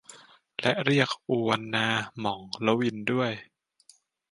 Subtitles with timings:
[0.61, 1.87] และเรียก อูวันนา
[2.19, 3.31] หม่อง ลวิน ด้วย